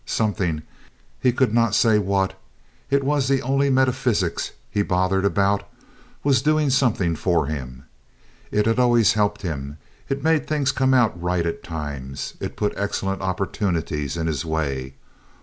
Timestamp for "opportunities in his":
13.21-14.43